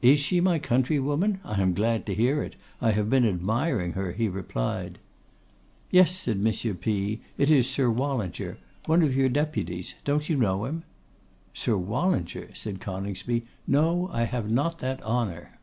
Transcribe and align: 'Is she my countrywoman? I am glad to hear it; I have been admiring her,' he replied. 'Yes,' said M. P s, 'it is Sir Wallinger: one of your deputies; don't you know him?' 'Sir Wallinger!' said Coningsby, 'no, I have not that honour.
'Is 0.00 0.18
she 0.20 0.40
my 0.40 0.58
countrywoman? 0.58 1.38
I 1.44 1.60
am 1.60 1.74
glad 1.74 2.06
to 2.06 2.14
hear 2.14 2.42
it; 2.42 2.56
I 2.80 2.92
have 2.92 3.10
been 3.10 3.26
admiring 3.28 3.92
her,' 3.92 4.12
he 4.12 4.26
replied. 4.26 4.98
'Yes,' 5.90 6.12
said 6.16 6.38
M. 6.38 6.50
P 6.76 7.12
s, 7.12 7.18
'it 7.36 7.50
is 7.50 7.68
Sir 7.68 7.90
Wallinger: 7.90 8.56
one 8.86 9.02
of 9.02 9.14
your 9.14 9.28
deputies; 9.28 9.94
don't 10.06 10.30
you 10.30 10.36
know 10.36 10.64
him?' 10.64 10.84
'Sir 11.52 11.76
Wallinger!' 11.76 12.54
said 12.54 12.80
Coningsby, 12.80 13.44
'no, 13.66 14.08
I 14.14 14.24
have 14.24 14.50
not 14.50 14.78
that 14.78 15.02
honour. 15.02 15.58